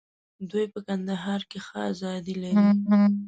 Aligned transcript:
دوی 0.49 0.65
په 0.73 0.79
کندهار 0.87 1.41
کې 1.49 1.59
ښه 1.65 1.77
آزادي 1.91 2.35
لري. 2.41 2.61